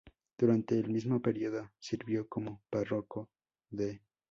Durante 0.35 0.79
el 0.79 0.89
mismo 0.89 1.21
período, 1.21 1.69
sirvió 1.77 2.27
como 2.27 2.63
párroco 2.71 3.29
de 3.69 3.87
St. 3.91 4.03